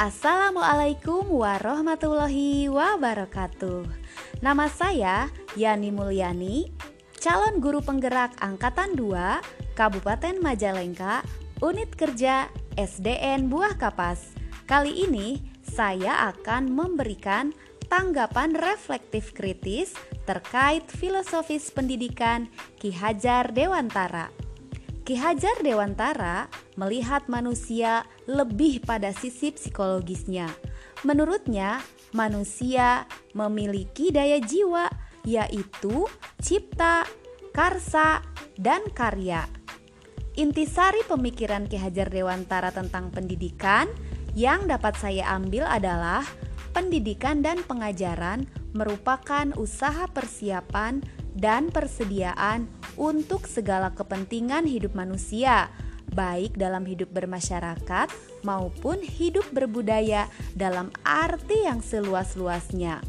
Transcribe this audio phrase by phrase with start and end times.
[0.00, 3.84] Assalamualaikum warahmatullahi wabarakatuh.
[4.40, 5.28] Nama saya
[5.60, 6.72] Yani Mulyani,
[7.20, 11.20] calon guru penggerak angkatan 2 Kabupaten Majalengka,
[11.60, 12.48] Unit Kerja
[12.80, 14.32] SDN Buah Kapas.
[14.64, 17.52] Kali ini saya akan memberikan
[17.92, 19.92] tanggapan reflektif kritis
[20.24, 22.48] terkait filosofis pendidikan
[22.80, 24.32] Ki Hajar Dewantara.
[25.10, 26.46] Ki Hajar Dewantara
[26.78, 30.46] melihat manusia lebih pada sisi psikologisnya.
[31.02, 31.82] Menurutnya,
[32.14, 34.86] manusia memiliki daya jiwa,
[35.26, 36.06] yaitu
[36.38, 37.10] cipta,
[37.50, 38.22] karsa,
[38.54, 39.50] dan karya.
[40.38, 43.90] Intisari pemikiran Ki Hajar Dewantara tentang pendidikan
[44.38, 46.22] yang dapat saya ambil adalah
[46.70, 48.46] pendidikan dan pengajaran
[48.78, 51.02] merupakan usaha persiapan
[51.34, 52.70] dan persediaan
[53.00, 55.72] untuk segala kepentingan hidup manusia,
[56.12, 58.12] baik dalam hidup bermasyarakat
[58.44, 63.00] maupun hidup berbudaya dalam arti yang seluas-luasnya.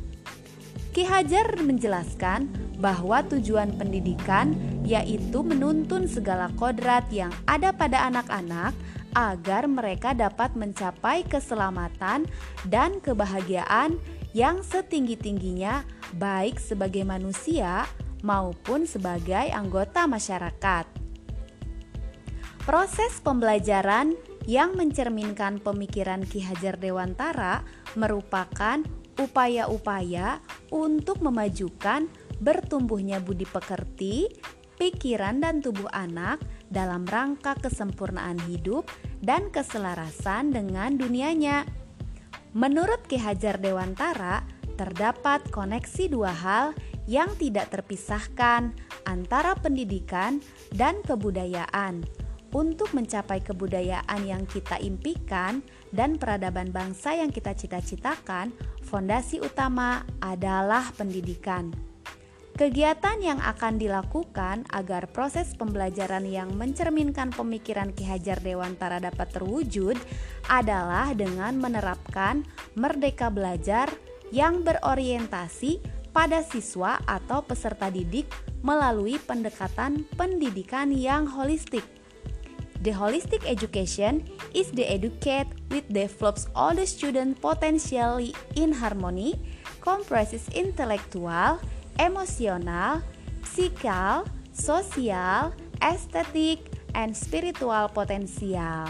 [0.95, 8.75] Ki Hajar menjelaskan bahwa tujuan pendidikan yaitu menuntun segala kodrat yang ada pada anak-anak
[9.11, 12.27] agar mereka dapat mencapai keselamatan
[12.67, 13.99] dan kebahagiaan
[14.31, 15.83] yang setinggi-tingginya,
[16.15, 17.87] baik sebagai manusia
[18.21, 20.85] maupun sebagai anggota masyarakat.
[22.61, 24.13] Proses pembelajaran
[24.45, 27.65] yang mencerminkan pemikiran Ki Hajar Dewantara
[27.97, 28.81] merupakan
[29.17, 30.41] upaya-upaya
[30.73, 32.05] untuk memajukan
[32.41, 34.29] bertumbuhnya budi pekerti,
[34.77, 38.89] pikiran dan tubuh anak dalam rangka kesempurnaan hidup
[39.21, 41.65] dan keselarasan dengan dunianya.
[42.57, 44.41] Menurut Ki Hajar Dewantara,
[44.75, 46.73] terdapat koneksi dua hal
[47.09, 48.73] yang tidak terpisahkan
[49.07, 50.41] antara pendidikan
[50.73, 52.05] dan kebudayaan.
[52.51, 55.63] Untuk mencapai kebudayaan yang kita impikan
[55.95, 58.51] dan peradaban bangsa yang kita cita-citakan,
[58.83, 61.71] fondasi utama adalah pendidikan.
[62.51, 69.95] Kegiatan yang akan dilakukan agar proses pembelajaran yang mencerminkan pemikiran Ki Hajar Dewantara dapat terwujud
[70.51, 72.43] adalah dengan menerapkan
[72.75, 73.87] merdeka belajar
[74.35, 78.27] yang berorientasi pada siswa atau peserta didik
[78.61, 81.83] melalui pendekatan pendidikan yang holistik.
[82.81, 84.25] The holistic education
[84.57, 89.37] is the educate which develops all the student potentially in harmony,
[89.85, 91.61] comprises intellectual,
[92.01, 93.05] emosional,
[93.45, 98.89] psikal, sosial, estetik, and spiritual potensial.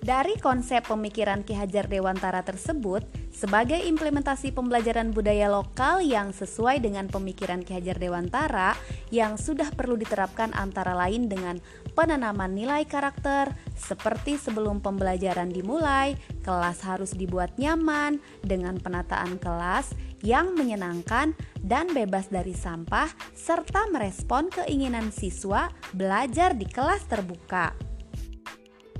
[0.00, 3.02] Dari konsep pemikiran Ki Hajar Dewantara tersebut,
[3.36, 8.72] sebagai implementasi pembelajaran budaya lokal yang sesuai dengan pemikiran Ki Hajar Dewantara
[9.12, 11.60] yang sudah perlu diterapkan antara lain dengan
[11.92, 19.92] penanaman nilai karakter seperti sebelum pembelajaran dimulai, kelas harus dibuat nyaman dengan penataan kelas
[20.24, 27.85] yang menyenangkan dan bebas dari sampah serta merespon keinginan siswa belajar di kelas terbuka.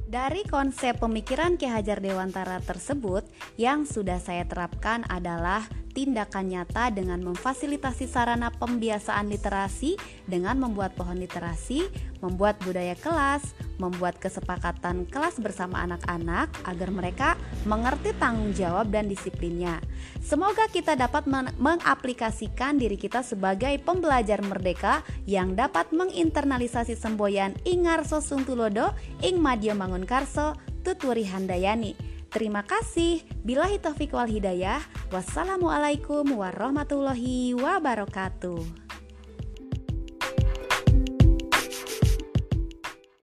[0.06, 3.27] Dari konsep pemikiran Ki Hajar Dewantara tersebut,
[3.59, 5.67] yang sudah saya terapkan adalah
[5.99, 9.99] tindakan nyata dengan memfasilitasi sarana pembiasaan literasi
[10.31, 11.91] dengan membuat pohon literasi,
[12.22, 13.50] membuat budaya kelas,
[13.83, 17.28] membuat kesepakatan kelas bersama anak-anak agar mereka
[17.66, 19.82] mengerti tanggung jawab dan disiplinnya.
[20.22, 21.27] Semoga kita dapat
[21.59, 30.06] mengaplikasikan diri kita sebagai pembelajar merdeka yang dapat menginternalisasi semboyan Ingarso Sungtulodo ing Madya Mangun
[30.06, 30.55] Karso
[30.87, 32.16] Tuturi Handayani.
[32.31, 33.22] Terima kasih.
[33.43, 34.82] Bila taufiq wal hidayah.
[35.10, 38.86] Wassalamualaikum warahmatullahi wabarakatuh.